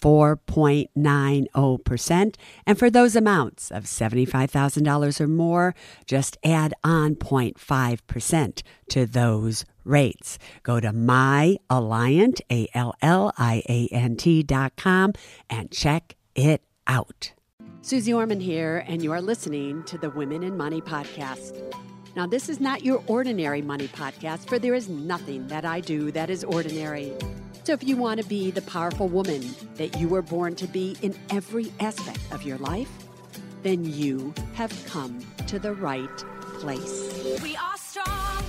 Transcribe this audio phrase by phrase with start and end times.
[0.00, 2.36] 4.90%.
[2.66, 5.74] And for those amounts of $75,000 or more,
[6.06, 10.38] just add on 0.5% to those rates.
[10.62, 15.14] Go to myalliant, A-L-L-I-A-N-T dot com
[15.48, 17.32] and check it out.
[17.82, 21.62] Suze Orman here, and you are listening to the Women & Money podcast.
[22.16, 26.10] Now, this is not your ordinary money podcast, for there is nothing that I do
[26.12, 27.12] that is ordinary.
[27.68, 29.44] If you want to be the powerful woman
[29.74, 32.88] that you were born to be in every aspect of your life,
[33.64, 36.16] then you have come to the right
[36.60, 37.12] place.
[37.42, 38.44] We are strong,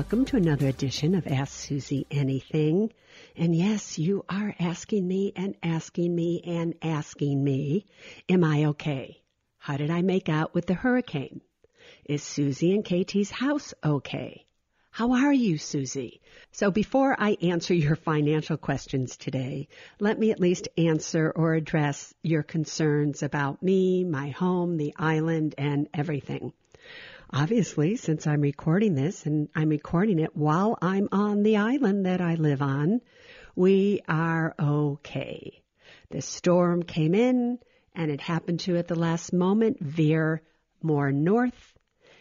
[0.00, 2.90] Welcome to another edition of Ask Suze Anything.
[3.36, 7.84] And yes, you are asking me and asking me and asking me,
[8.26, 9.20] am I okay?
[9.58, 11.42] How did I make out with the hurricane?
[12.06, 14.46] Is Suze and KT's house okay?
[14.90, 16.18] How are you, Suze?
[16.50, 19.68] So before I answer your financial questions today,
[20.00, 25.56] let me at least answer or address your concerns about me, my home, the island,
[25.58, 26.54] and everything.
[27.32, 32.20] Obviously, since I'm recording this and I'm recording it while I'm on the island that
[32.20, 33.00] I live on,
[33.54, 35.62] we are okay.
[36.10, 37.58] The storm came in
[37.94, 40.42] and it happened to at the last moment veer
[40.82, 41.74] more north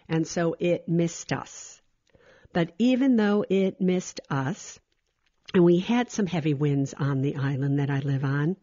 [0.07, 1.81] and so it missed us.
[2.51, 4.79] But even though it missed us,
[5.53, 8.57] and we had some heavy winds on the island that I live on,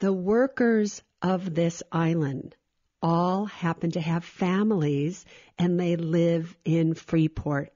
[0.00, 2.56] the workers of this island
[3.02, 5.24] all happen to have families
[5.58, 7.72] and they live in Freeport.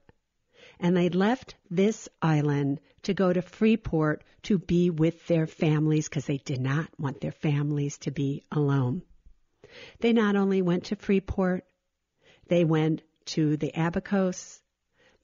[0.81, 6.27] And they left this island to go to Freeport to be with their families because
[6.27, 9.03] they did not want their families to be alone.
[10.00, 11.65] They not only went to Freeport,
[12.49, 14.61] they went to the Abacos,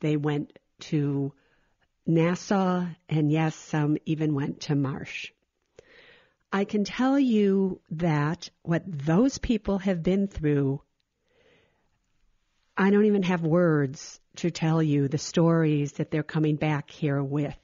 [0.00, 1.32] they went to
[2.06, 5.32] Nassau, and yes, some even went to Marsh.
[6.50, 10.80] I can tell you that what those people have been through,
[12.74, 17.22] I don't even have words to tell you the stories that they're coming back here
[17.22, 17.56] with.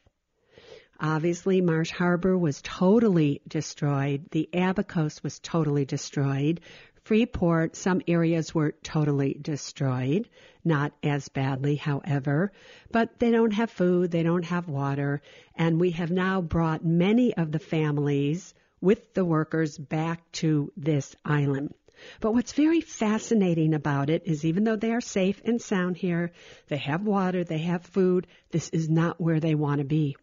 [1.01, 4.27] Obviously, Marsh Harbor was totally destroyed.
[4.31, 6.61] The Abacos was totally destroyed.
[7.05, 10.29] Freeport, some areas were totally destroyed.
[10.63, 12.53] Not as badly, however.
[12.93, 15.23] But they don't have food, they don't have water,
[15.55, 18.53] and we have now brought many of the families
[18.85, 21.73] with the workers back to this island.
[22.21, 26.33] But what's very fascinating about it is even though they are safe and sound here,
[26.69, 30.17] they have water, they have food, this is not where they want to be.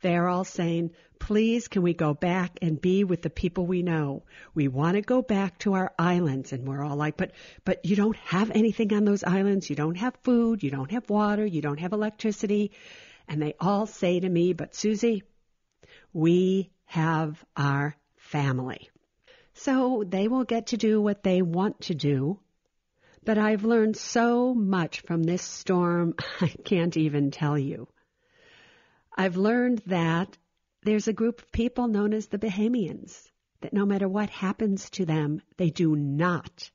[0.00, 3.82] They are all saying, please can we go back and be with the people we
[3.82, 4.22] know?
[4.54, 6.52] We want to go back to our islands.
[6.52, 7.32] And we're all like, but,
[7.64, 9.68] but you don't have anything on those islands.
[9.68, 10.62] You don't have food.
[10.62, 11.44] You don't have water.
[11.44, 12.70] You don't have electricity.
[13.26, 15.22] And they all say to me, but Suze,
[16.12, 18.90] we have our family.
[19.54, 22.38] So they will get to do what they want to do.
[23.24, 27.88] But I've learned so much from this storm, I can't even tell you.
[29.16, 30.36] I've learned that
[30.82, 33.26] there's a group of people known as the Bahamians
[33.62, 36.70] that no matter what happens to them, they do not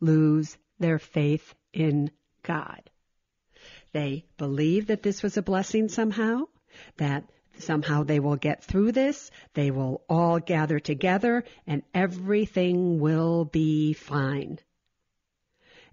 [0.00, 2.10] lose their faith in
[2.42, 2.90] God.
[3.92, 6.42] They believe that this was a blessing somehow,
[6.98, 7.24] that
[7.58, 13.92] somehow they will get through this, they will all gather together, and everything will be
[13.92, 14.58] fine.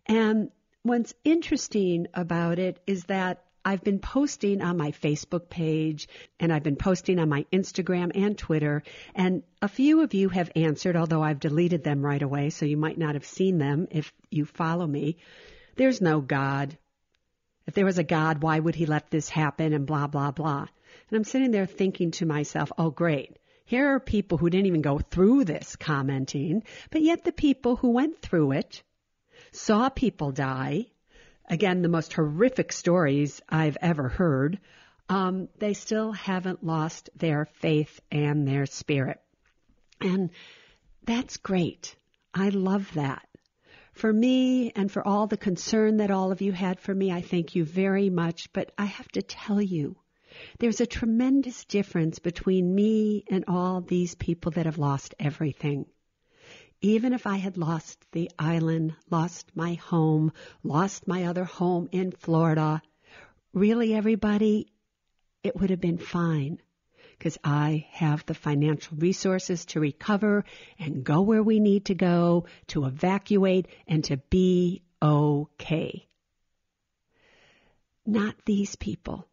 [0.06, 0.52] And
[0.84, 6.64] what's interesting about it is that I've been posting on my Facebook page and I've
[6.64, 8.84] been posting on my Instagram and Twitter,
[9.16, 12.76] and a few of you have answered, although I've deleted them right away, so you
[12.76, 15.18] might not have seen them if you follow me.
[15.76, 16.78] There's no God.
[17.66, 20.68] If there was a God, why would he let this happen and blah, blah, blah.
[21.10, 23.38] And I'm sitting there thinking to myself, oh, great.
[23.66, 27.92] Here are people who didn't even go through this commenting, but yet the people who
[27.92, 28.84] went through it
[29.52, 30.88] saw people die.
[31.50, 34.60] Again, the most horrific stories I've ever heard
[35.10, 39.20] um, they still haven't lost their faith and their spirit.
[40.02, 40.32] And
[41.04, 41.96] that's great.
[42.34, 43.28] I love that.
[43.94, 47.22] For me and for all the concern that all of you had for me, I
[47.22, 48.52] thank you very much.
[48.54, 49.96] But I have to tell you,
[50.60, 55.86] there's a tremendous difference between me and all these people that have lost everything.
[56.82, 62.12] Even if I had lost the island, lost my home, lost my other home in
[62.12, 62.82] Florida,
[63.54, 64.68] really everybody,
[65.44, 66.60] it would have been fine
[67.18, 70.44] because I have the financial resources to recover
[70.78, 76.08] and go where we need to go, to evacuate, and to be okay.
[78.06, 79.28] Not these people.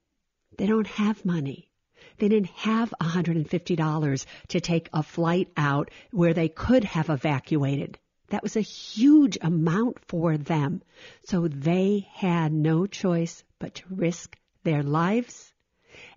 [0.60, 1.70] They don't have money.
[2.18, 7.98] They didn't have $150 to take a flight out where they could have evacuated.
[8.28, 10.82] That was a huge amount for them.
[11.24, 15.50] So they had no choice but to risk their lives.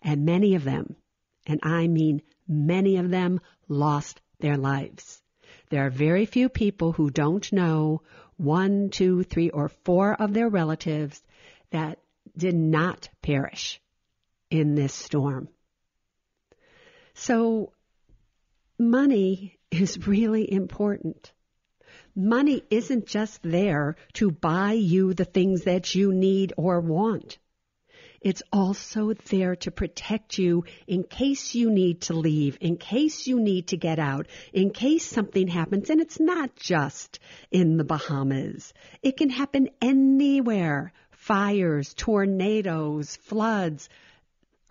[0.01, 0.97] And many of them,
[1.47, 3.39] and I mean many of them,
[3.69, 5.21] lost their lives.
[5.69, 8.01] There are very few people who don't know
[8.35, 11.23] one, two, three, or four of their relatives
[11.71, 11.99] that
[12.35, 13.79] did not perish
[14.53, 15.49] in this storm.
[17.15, 17.73] So
[18.77, 21.33] money is really important.
[22.15, 27.39] Money isn't just there to buy you the things that you need or want.
[28.21, 33.39] It's also there to protect you in case you need to leave, in case you
[33.39, 35.89] need to get out, in case something happens.
[35.89, 37.19] And it's not just
[37.49, 38.71] in the Bahamas.
[39.01, 40.93] It can happen anywhere.
[41.11, 43.89] Fires, tornadoes, floods,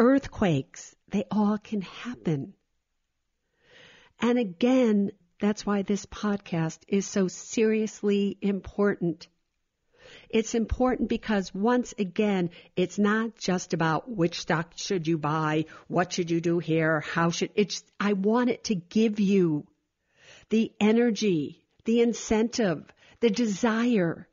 [0.03, 2.55] earthquakes, they all can happen.
[4.21, 9.29] And again, that's why this podcast is so seriously important.
[10.29, 16.13] It's important because once again, it's not just about which stock should you buy, what
[16.13, 19.69] should you do here, how should it's I want it to give you
[20.49, 24.27] the energy, the incentive, the desire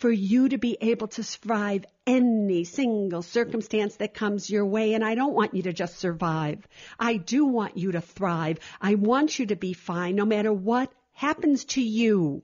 [0.00, 4.94] for you to be able to survive any single circumstance that comes your way.
[4.94, 6.66] And I don't want you to just survive.
[6.98, 8.60] I do want you to thrive.
[8.80, 12.42] I want you to be fine no matter what happens to you.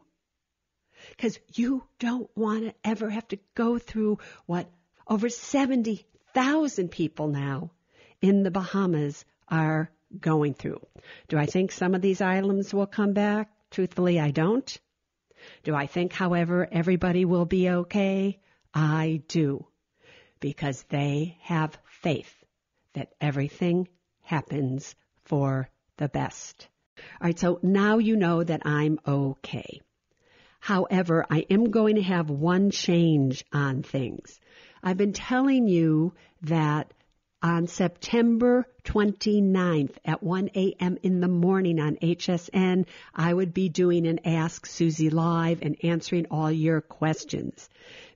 [1.11, 4.71] Because you don't want to ever have to go through what
[5.09, 7.71] over 70,000 people now
[8.21, 10.87] in the Bahamas are going through.
[11.29, 13.51] Do I think some of these islands will come back?
[13.71, 14.79] Truthfully, I don't.
[15.65, 18.39] Do I think, however, everybody will be okay?
[18.75, 19.67] I do.
[20.41, 22.33] Because they have faith
[22.93, 23.89] that everything
[24.23, 24.95] happens
[25.25, 26.69] for the best.
[26.99, 29.81] All right, so now you know that I'm okay.
[30.61, 34.41] However, I am going to have one change on things.
[34.83, 36.93] I've been telling you that
[37.43, 40.97] on September 29th at 1 a.m.
[41.03, 46.27] in the morning on HSN, I would be doing an Ask Suze Live and answering
[46.31, 47.69] all your questions.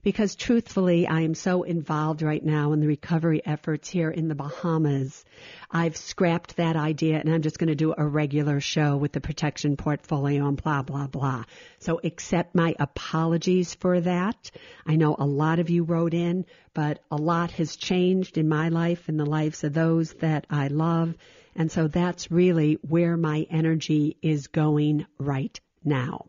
[0.03, 4.35] Because truthfully, I am so involved right now in the recovery efforts here in the
[4.35, 5.23] Bahamas.
[5.69, 9.21] I've scrapped that idea and I'm just going to do a regular show with the
[9.21, 11.43] protection portfolio and blah, blah, blah.
[11.79, 14.49] So accept my apologies for that.
[14.87, 18.69] I know a lot of you wrote in, but a lot has changed in my
[18.69, 21.15] life and the lives of those that I love.
[21.55, 26.27] And so that's really where my energy is going right now.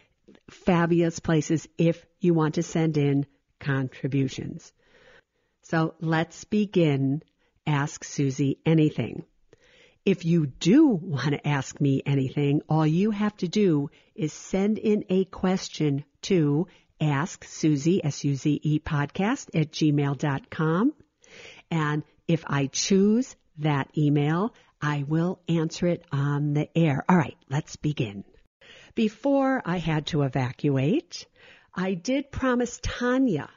[0.51, 3.27] Fabulous places if you want to send in
[3.61, 4.73] contributions.
[5.63, 7.23] So let's begin
[7.67, 9.25] Ask Suze Anything.
[10.05, 14.79] If you do want to ask me anything, all you have to do is send
[14.79, 16.67] in a question to
[17.01, 20.93] ask Suze, S-U-Z-E podcast at gmail.com.
[21.71, 27.05] And if I choose that email, I will answer it on the air.
[27.09, 28.25] All right, let's begin.
[28.97, 31.27] Before I had to evacuate,
[31.73, 33.49] I did promise Tanya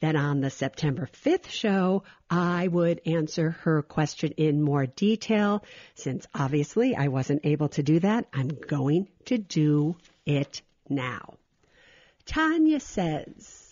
[0.00, 5.64] that on the September 5th show, I would answer her question in more detail.
[5.94, 11.34] Since obviously I wasn't able to do that, I'm going to do it now.
[12.26, 13.65] Tanya says,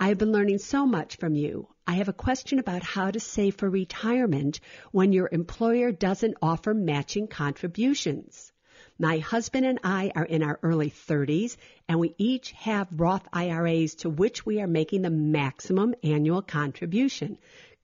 [0.00, 1.66] I have been learning so much from you.
[1.84, 4.60] I have a question about how to save for retirement
[4.92, 8.52] when your employer doesn't offer matching contributions.
[8.96, 11.56] My husband and I are in our early 30s
[11.88, 17.36] and we each have Roth IRAs to which we are making the maximum annual contribution.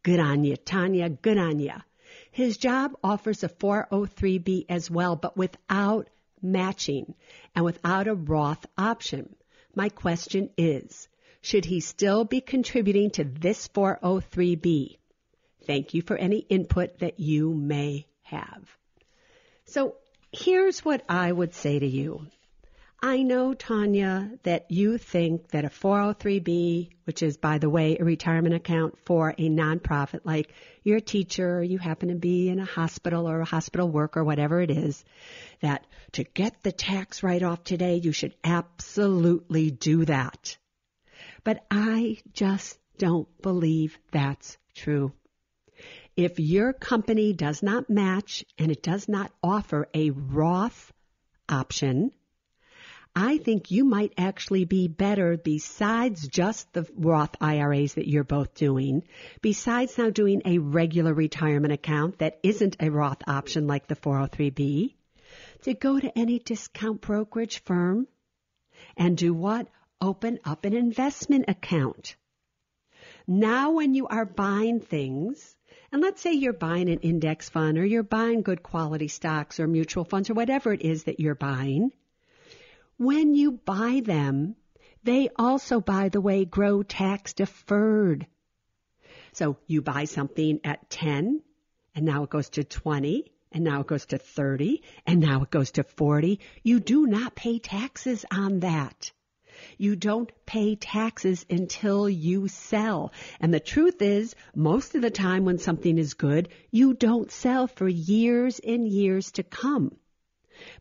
[0.04, 1.08] Good on you, Tanya.
[1.08, 1.74] Good on you.
[2.30, 6.08] His job offers a 403b as well, but without
[6.40, 7.16] matching
[7.56, 9.34] and without a Roth option.
[9.74, 11.08] My question is,
[11.44, 14.96] should he still be contributing to this 403b?
[15.66, 18.66] Thank you for any input that you may have.
[19.66, 19.96] So
[20.32, 22.26] here's what I would say to you.
[23.02, 28.04] I know, Tanya, that you think that a 403b, which is, by the way, a
[28.04, 30.50] retirement account for a nonprofit, like
[30.82, 34.62] you're a teacher, you happen to be in a hospital or a hospital worker, whatever
[34.62, 35.04] it is,
[35.60, 40.56] that to get the tax write off today, you should absolutely do that.
[41.44, 45.12] But I just don't believe that's true.
[46.16, 50.92] If your company does not match and it does not offer a Roth
[51.48, 52.12] option,
[53.16, 58.54] I think you might actually be better besides just the Roth IRAs that you're both
[58.54, 59.04] doing,
[59.40, 64.94] besides now doing a regular retirement account that isn't a Roth option like the 403b,
[65.62, 68.08] to go to any discount brokerage firm
[68.96, 69.68] and do what?
[70.00, 72.16] Open up an investment account.
[73.26, 75.56] Now when you are buying things,
[75.90, 79.66] and let's say you're buying an index fund or you're buying good quality stocks or
[79.66, 81.92] mutual funds or whatever it is that you're buying,
[82.96, 84.56] when you buy them,
[85.02, 88.26] they also, by the way, grow tax deferred.
[89.32, 91.42] So you buy something at 10
[91.94, 95.50] and now it goes to 20 and now it goes to 30 and now it
[95.50, 96.40] goes to 40.
[96.62, 99.12] You do not pay taxes on that.
[99.78, 103.12] You don't pay taxes until you sell.
[103.40, 107.66] And the truth is, most of the time when something is good, you don't sell
[107.66, 109.96] for years and years to come.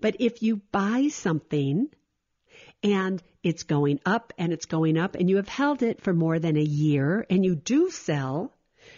[0.02, 1.90] But if you buy something
[2.84, 6.40] and it's going up and it's going up and you have held it for more
[6.40, 8.54] than a year and you do sell,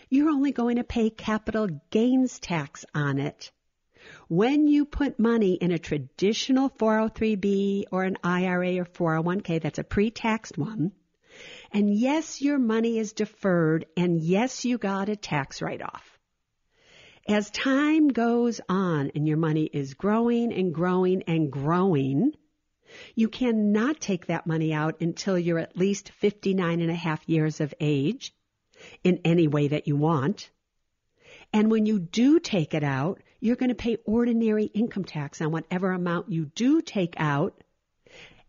[0.10, 3.52] you're only going to pay capital gains tax on it.
[4.28, 9.84] When you put money in a traditional 403b or an IRA or 401k, that's a
[9.84, 10.94] pre-taxed one,
[11.72, 16.18] and yes, your money is deferred and yes, you got a tax write-off.
[17.28, 22.34] As time goes on and your money is growing and growing and growing,
[23.16, 27.62] you cannot take that money out until you're at least 59 and a half years
[27.62, 28.34] of age
[29.04, 30.50] in any way that you want.
[31.52, 35.52] And when you do take it out, you're going to pay ordinary income tax on
[35.52, 37.54] whatever amount you do take out.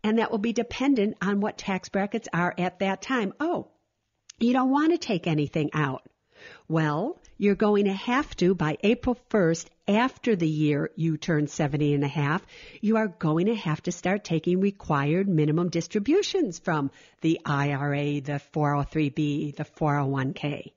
[0.03, 3.33] And that will be dependent on what tax brackets are at that time.
[3.39, 3.67] Oh,
[4.39, 6.07] you don't want to take anything out.
[6.67, 11.93] Well, you're going to have to by April 1st after the year you turn 70
[11.93, 12.45] and a half,
[12.81, 16.91] you are going to have to start taking required minimum distributions from
[17.21, 20.71] the IRA, the 403b, the 401k.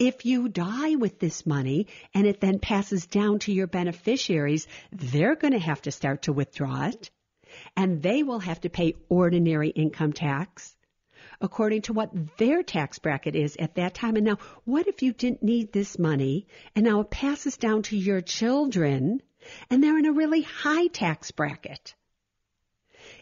[0.00, 5.36] If you die with this money and it then passes down to your beneficiaries, they're
[5.36, 7.10] going to have to start to withdraw it
[7.76, 10.74] and they will have to pay ordinary income tax
[11.38, 14.16] according to what their tax bracket is at that time.
[14.16, 17.96] And now, what if you didn't need this money and now it passes down to
[17.96, 19.20] your children
[19.68, 21.94] and they're in a really high tax bracket?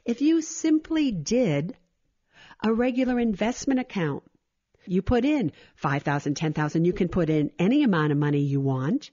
[0.05, 1.77] If you simply did
[2.63, 4.23] a regular investment account,
[4.91, 9.11] you put in 5,000, 10,000, you can put in any amount of money you want.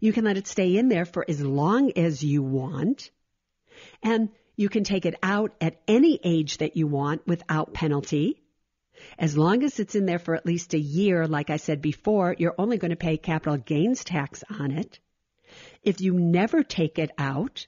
[0.00, 3.10] You can let it stay in there for as long as you want.
[4.02, 8.42] And you can take it out at any age that you want without penalty.
[9.18, 12.34] As long as it's in there for at least a year, like I said before,
[12.36, 14.98] you're only going to pay capital gains tax on it.
[15.82, 17.66] If you never take it out,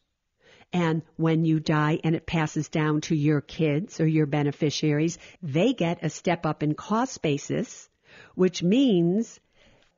[0.73, 5.73] and when you die and it passes down to your kids or your beneficiaries, they
[5.73, 7.89] get a step up in cost basis,
[8.35, 9.41] which means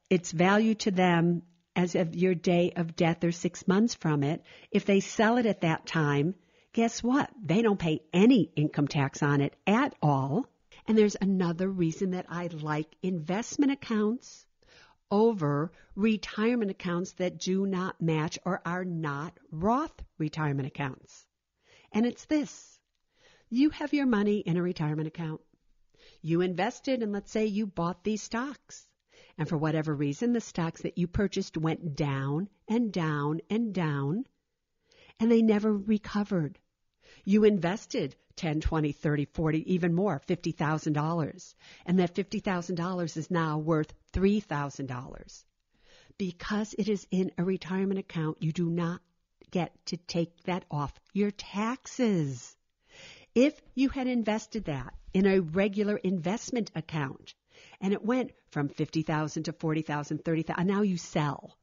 [0.09, 1.43] its value to them
[1.75, 4.43] as of your day of death or six months from it.
[4.71, 6.35] If they sell it at that time,
[6.73, 7.31] guess what?
[7.43, 10.47] They don't pay any income tax on it at all.
[10.87, 14.47] And there's another reason that I like investment accounts
[15.13, 21.27] over retirement accounts that do not match or are not Roth retirement accounts.
[21.93, 22.81] And it's this.
[23.51, 25.43] You have your money in a retirement account.
[26.23, 28.89] You invested and let's say you bought these stocks.
[29.37, 34.25] And for whatever reason, the stocks that you purchased went down and down and down,
[35.21, 36.59] and they never recovered.
[37.25, 41.55] You invested 10, 20, 30, 40, even more, $50,000.
[41.87, 45.45] And that $50,000 is now worth $3,000.
[46.19, 49.01] Because it is in a retirement account, you do not
[49.51, 52.57] get to take that off your taxes.
[53.35, 57.35] If you had invested that in a regular investment account
[57.81, 61.57] and it went from 50,000 to 40,000, 30,000, and now you sell.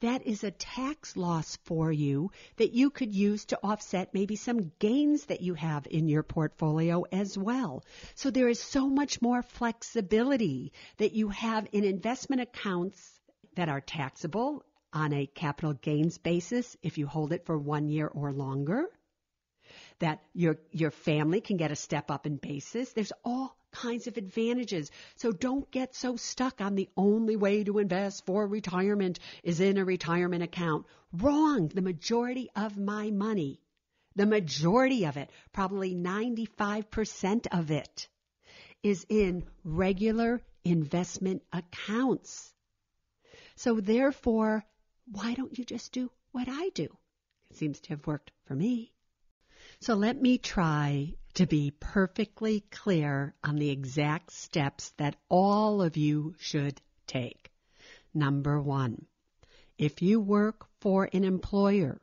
[0.00, 4.72] That is a tax loss for you that you could use to offset maybe some
[4.78, 7.84] gains that you have in your portfolio as well.
[8.14, 13.20] So there is so much more flexibility that you have in investment accounts
[13.56, 18.08] that are taxable on a capital gains basis if you hold it for one year
[18.08, 18.86] or longer.
[19.98, 22.92] That your, your family can get a step up in basis.
[22.94, 24.90] There's all kinds of advantages.
[25.16, 29.78] So don't get so stuck on the only way to invest for retirement is in
[29.78, 30.86] a retirement account.
[31.12, 31.68] Wrong.
[31.68, 33.60] The majority of my money,
[34.16, 38.08] the majority of it, probably 95% of it,
[38.82, 42.52] is in regular investment accounts.
[43.56, 44.64] So therefore,
[45.10, 46.88] why don't you just do what I do?
[47.50, 48.92] It seems to have worked for me.
[49.80, 55.96] So let me try to be perfectly clear on the exact steps that all of
[55.96, 57.50] you should take.
[58.12, 59.06] Number one,
[59.78, 62.00] if you work for an employer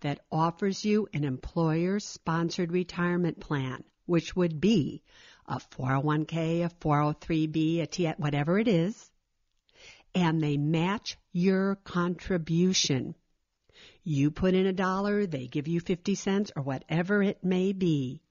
[0.00, 5.02] that offers you an employer sponsored retirement plan, which would be
[5.46, 9.10] a 401k, a 403b, a T, whatever it is,
[10.14, 13.14] and they match your contribution.
[14.04, 18.22] You put in a dollar, they give you 50 cents or whatever it may be.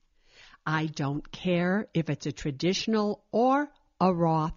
[0.65, 4.53] I don't care if it's a traditional or a Roth.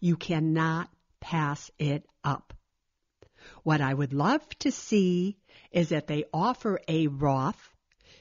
[0.00, 0.90] You cannot
[1.20, 2.54] pass it up.
[3.62, 5.38] What I would love to see
[5.72, 7.74] is that they offer a Roth.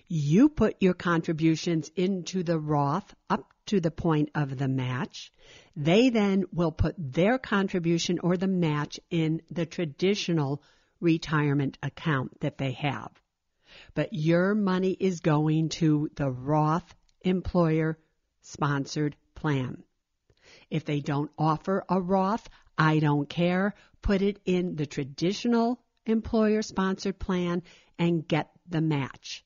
[0.07, 5.31] You put your contributions into the Roth up to the point of the match.
[5.75, 10.63] They then will put their contribution or the match in the traditional
[10.99, 13.11] retirement account that they have.
[13.93, 17.97] But your money is going to the Roth employer
[18.41, 19.83] sponsored plan.
[20.69, 23.75] If they don't offer a Roth, I don't care.
[24.01, 27.63] Put it in the traditional employer sponsored plan
[27.97, 29.43] and get the match.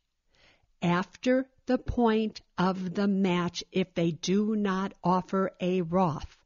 [0.81, 6.37] After the point of the match, if they do not offer a Roth,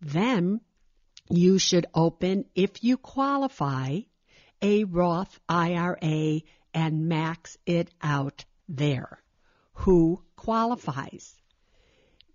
[0.00, 0.60] then
[1.28, 4.00] you should open, if you qualify,
[4.62, 6.42] a Roth IRA
[6.74, 9.22] and max it out there
[9.80, 11.34] who qualifies.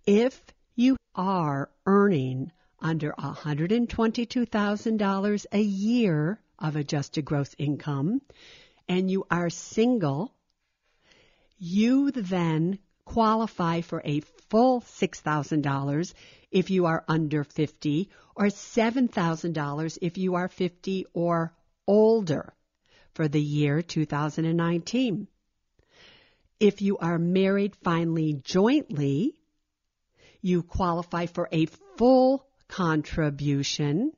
[0.04, 8.20] If you are earning under $122,000 a year of adjusted gross income
[8.88, 10.34] and you are single,
[11.56, 16.14] you then qualify for a full $6,000
[16.50, 21.54] if you are under 50 or $7,000 if you are 50 or
[21.86, 22.52] older
[23.14, 25.28] for the year 2019.
[26.58, 29.38] If you are married finally jointly,
[30.40, 31.66] you qualify for a
[31.98, 34.12] full contribution.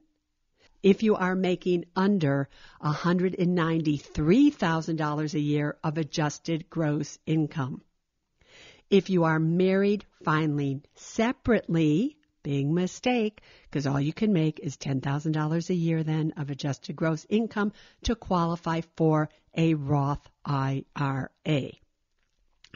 [0.80, 2.48] If you are making under
[2.80, 7.82] $193,000 a year of adjusted gross income.
[8.88, 15.70] If you are married finally separately, big mistake, because all you can make is $10,000
[15.70, 17.72] a year then of adjusted gross income
[18.04, 21.72] to qualify for a Roth IRA.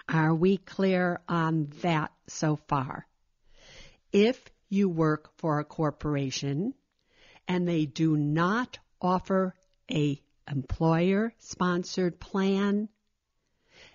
[0.09, 3.07] Are we clear on that so far?
[4.13, 6.75] If you work for a corporation
[7.49, 9.55] and they do not offer
[9.91, 12.89] a employer sponsored plan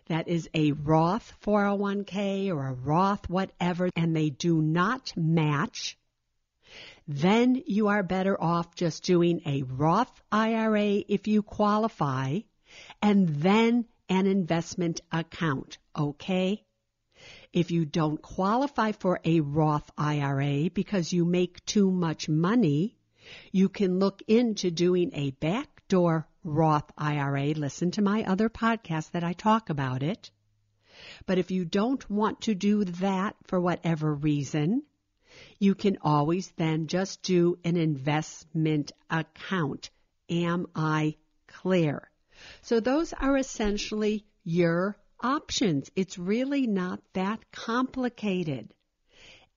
[0.08, 5.98] that is a Roth 401k or a Roth whatever and they do not match
[7.08, 12.40] then you are better off just doing a Roth IRA if you qualify
[13.02, 16.64] and then an investment account, okay?
[17.52, 22.98] If you don't qualify for a Roth IRA because you make too much money,
[23.52, 27.48] you can look into doing a backdoor Roth IRA.
[27.54, 30.32] Listen to my other podcast that I talk about it.
[31.26, 34.84] But if you don't want to do that for whatever reason,
[35.60, 39.90] you can always then just do an investment account.
[40.30, 41.16] Am I
[41.48, 42.10] clear?
[42.62, 45.92] So those are essentially your options.
[45.96, 48.74] It's really not that complicated.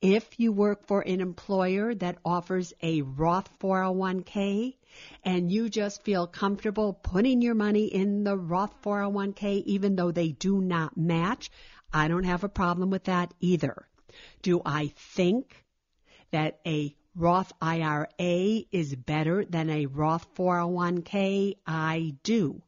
[0.00, 4.76] If you work for an employer that offers a Roth 401k
[5.22, 10.32] and you just feel comfortable putting your money in the Roth 401k even though they
[10.32, 11.50] do not match,
[11.92, 13.86] I don't have a problem with that either.
[14.40, 15.66] Do I think
[16.30, 18.06] that a Roth IRA
[18.72, 21.56] is better than a Roth 401k?
[21.66, 22.62] I do.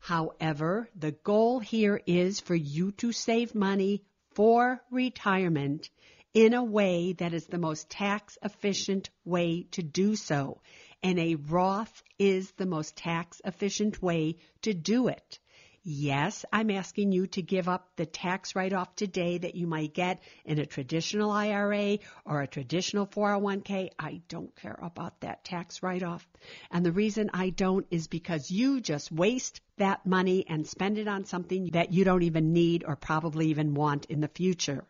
[0.00, 5.90] However, the goal here is for you to save money for retirement
[6.34, 10.60] in a way that is the most tax efficient way to do so.
[11.02, 15.38] And a Roth is the most tax efficient way to do it.
[15.84, 19.94] Yes, I'm asking you to give up the tax write off today that you might
[19.94, 23.90] get in a traditional IRA or a traditional 401k.
[23.98, 26.26] I don't care about that tax write off.
[26.70, 31.06] And the reason I don't is because you just waste that money and spend it
[31.06, 34.84] on something that you don't even need or probably even want in the future.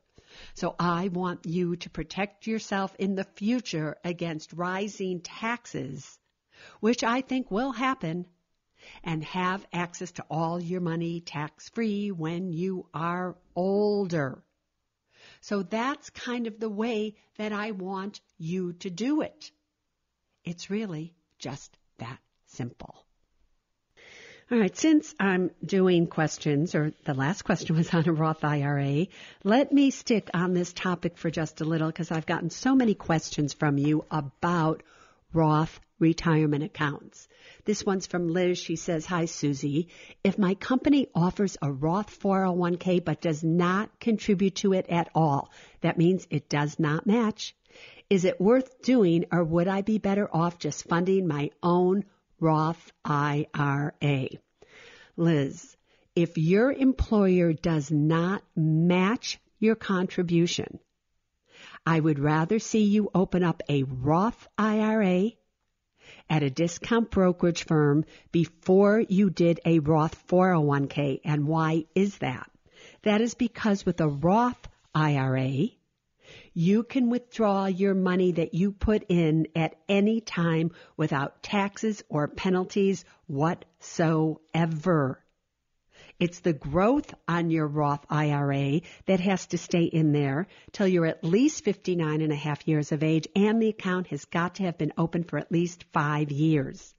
[0.55, 6.19] So I want you to protect yourself in the future against rising taxes,
[6.81, 8.27] which I think will happen
[9.05, 14.43] and have access to all your money tax free when you are older.
[15.41, 19.51] So that's kind of the way that I want you to do it.
[20.45, 23.05] It's really just that simple.
[24.51, 29.07] All right, since I'm doing questions, or the last question was on a Roth IRA,
[29.45, 32.95] let me stick on this topic for just a little because I've gotten so many
[32.95, 34.83] questions from you about
[35.33, 37.29] Roth retirement accounts.
[37.65, 38.59] This one's from Liz.
[38.59, 39.87] She says, Hi, Suze.
[40.25, 45.51] If my company offers a Roth 401k but does not contribute to it at all,
[45.83, 47.55] that means it does not match.
[48.09, 52.05] Is it worth doing or would I be better off just funding my own
[52.41, 54.29] Roth IRA?
[55.17, 55.77] Liz,
[56.15, 60.79] if your employer does not match your contribution,
[61.87, 65.31] I would rather see you open up a Roth IRA
[66.31, 71.21] at a discount brokerage firm before you did a Roth 401k.
[71.25, 72.51] And why is that?
[73.03, 75.69] That is because with a Roth IRA,
[76.53, 82.29] you can withdraw your money that you put in at any time without taxes or
[82.29, 85.23] penalties whatsoever.
[86.19, 91.07] It's the growth on your Roth IRA that has to stay in there till you're
[91.07, 94.65] at least 59 and a half years of age and the account has got to
[94.65, 96.93] have been open for at least five years.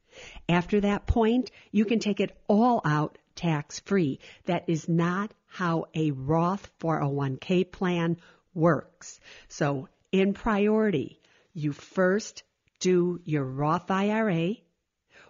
[0.48, 4.20] After that point, you can take it all out tax free.
[4.46, 8.18] That is not how a Roth 401k plan
[8.54, 9.20] works.
[9.50, 11.20] So in priority,
[11.54, 12.44] you first
[12.80, 14.56] do your Roth IRA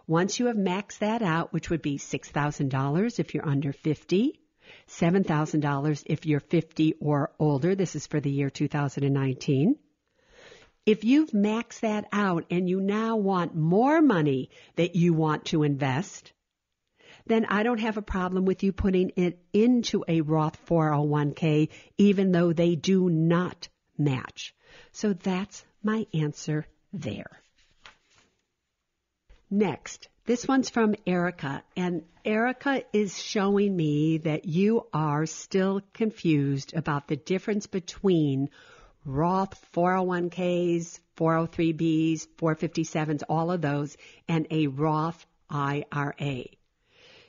[0.09, 4.41] once you have maxed that out, which would be $6,000 if you're under 50,
[4.87, 7.75] $7,000 if you're 50 or older.
[7.75, 9.75] This is for the year 2019.
[10.87, 15.61] If you've maxed that out and you now want more money that you want to
[15.61, 16.33] invest,
[17.27, 21.69] then I don't have a problem with you putting it into a Roth 401k,
[21.99, 24.55] even though they do not match.
[24.91, 27.43] So that's my answer there.
[29.51, 36.75] Next, this one's from Erica, and Erica is showing me that you are still confused
[36.75, 38.51] about the difference between
[39.05, 46.43] Roth 401ks, 403bs, 457s, all of those, and a Roth IRA.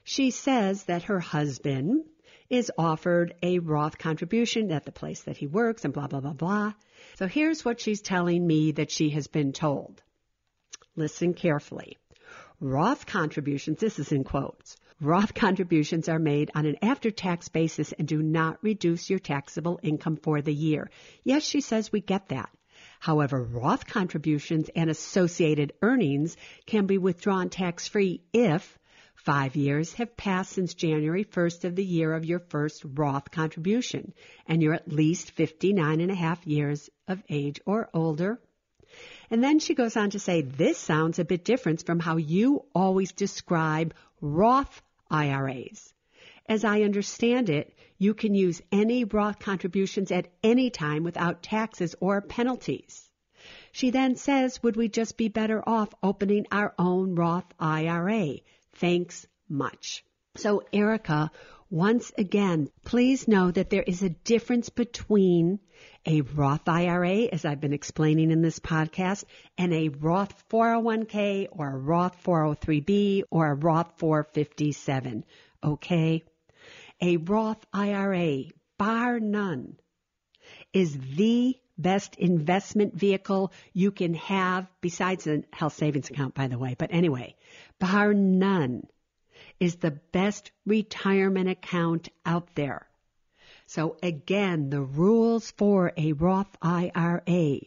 [0.05, 2.05] She says that her husband
[2.51, 6.35] is offered a Roth contribution at the place that he works and blah, blah, blah,
[6.35, 6.75] blah.
[7.15, 10.03] So here's what she's telling me that she has been told.
[10.97, 11.97] Listen carefully.
[12.63, 17.93] Roth contributions, this is in quotes, Roth contributions are made on an after tax basis
[17.93, 20.91] and do not reduce your taxable income for the year.
[21.25, 22.51] Yes, she says we get that.
[22.99, 28.79] However, Roth contributions and associated earnings can be withdrawn tax free if
[29.15, 34.13] five years have passed since January 1st of the year of your first Roth contribution
[34.47, 38.39] and you're at least 59 and a half years of age or older
[39.31, 42.65] and then she goes on to say, this sounds a bit different from how you
[42.75, 45.93] always describe Roth IRAs.
[46.49, 51.95] As I understand it, you can use any Roth contributions at any time without taxes
[52.01, 53.09] or penalties.
[53.73, 58.39] She then says, would we just be better off opening our own Roth IRA?
[58.75, 60.05] Thanks much.
[60.37, 61.31] So Erica,
[61.71, 65.61] once again, please know that there is a difference between
[66.05, 69.25] a Roth IRA, as I've been explaining in this podcast,
[69.57, 75.25] and a Roth 401k or a Roth 403b or a Roth 457.
[75.63, 76.25] Okay?
[77.01, 78.45] A Roth IRA,
[78.77, 79.77] bar none,
[80.73, 86.59] is the best investment vehicle you can have besides a health savings account, by the
[86.59, 86.75] way.
[86.77, 87.37] But anyway,
[87.79, 88.89] bar none
[89.61, 92.87] is the best retirement account out there.
[93.67, 97.61] So again, the rules for a Roth IRA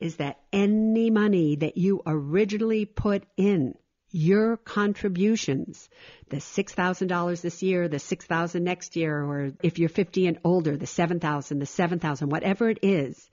[0.00, 3.74] is that any money that you originally put in,
[4.10, 5.88] your contributions,
[6.30, 10.86] the $6,000 this year, the 6,000 next year, or if you're 50 and older, the
[10.86, 13.28] 7,000, the 7,000, whatever it is,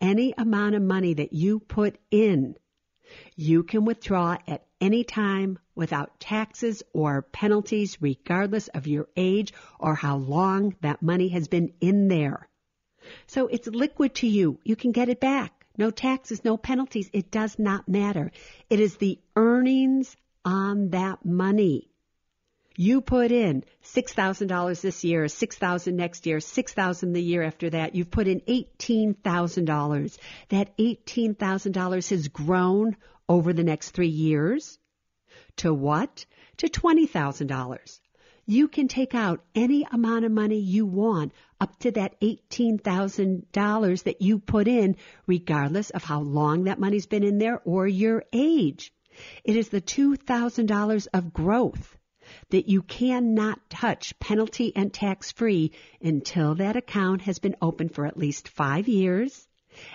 [0.00, 2.54] any amount of money that you put in,
[3.36, 9.94] you can withdraw at any time without taxes or penalties, regardless of your age or
[9.94, 12.48] how long that money has been in there.
[13.26, 14.58] So it's liquid to you.
[14.64, 15.66] You can get it back.
[15.76, 17.08] No taxes, no penalties.
[17.12, 18.32] It does not matter.
[18.68, 21.90] It is the earnings on that money.
[22.80, 27.96] You put in $6,000 this year, $6,000 next year, $6,000 the year after that.
[27.96, 30.18] You've put in $18,000.
[30.50, 32.96] That $18,000 has grown
[33.28, 34.78] over the next three years
[35.56, 36.24] to what?
[36.58, 38.00] To $20,000.
[38.46, 44.22] You can take out any amount of money you want up to that $18,000 that
[44.22, 44.94] you put in,
[45.26, 48.92] regardless of how long that money's been in there or your age.
[49.42, 51.97] It is the $2,000 of growth
[52.50, 58.06] that you cannot touch penalty and tax free until that account has been open for
[58.06, 59.46] at least five years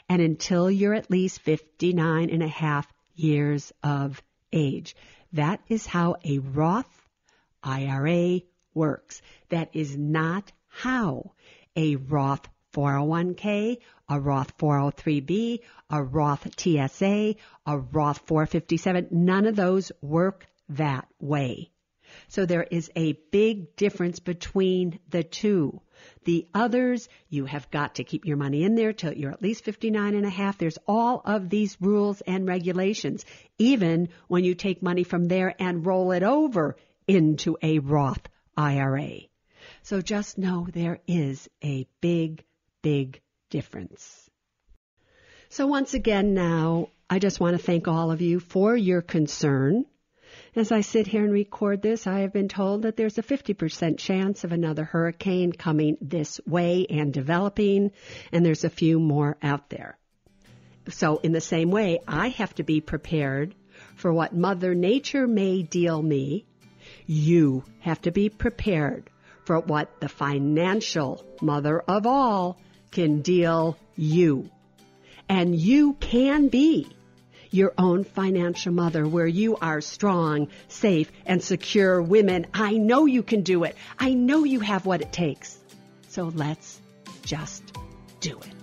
[0.09, 4.95] and until you're at least 59 and a half years of age.
[5.33, 7.09] That is how a Roth
[7.63, 8.41] IRA
[8.73, 9.21] works.
[9.49, 11.33] That is not how
[11.75, 13.77] a Roth 401k,
[14.09, 21.71] a Roth 403b, a Roth TSA, a Roth 457, none of those work that way.
[22.28, 25.82] So there is a big difference between the two.
[26.26, 29.63] The others, you have got to keep your money in there till you're at least
[29.63, 30.58] 59 and a half.
[30.58, 33.26] There's all of these rules and regulations,
[33.58, 36.76] even when you take money from there and roll it over
[37.08, 39.19] into a Roth IRA.
[39.84, 42.43] So just know there is a big,
[42.82, 44.30] big difference.
[45.49, 49.86] So once again now, I just want to thank all of you for your concern.
[50.55, 53.97] As I sit here and record this, I have been told that there's a 50%
[53.97, 57.91] chance of another hurricane coming this way and developing,
[58.31, 59.97] and there's a few more out there.
[60.89, 63.55] So in the same way, I have to be prepared
[63.95, 66.45] for what Mother Nature may deal me.
[67.07, 69.09] You have to be prepared
[69.45, 72.59] for what the financial mother of all
[72.91, 74.51] can deal you.
[75.27, 76.89] And you can be
[77.53, 82.47] your own financial mother where you are strong, safe, and secure women.
[82.53, 83.75] I know you can do it.
[83.99, 85.57] I know you have what it takes.
[86.09, 86.81] So let's
[87.23, 87.63] just
[88.19, 88.62] do it.